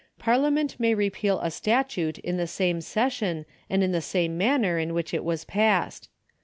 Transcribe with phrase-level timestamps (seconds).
[0.17, 4.95] Parliament may rejieal a statute in the same session and in the same manner in
[4.95, 6.09] which it was passed.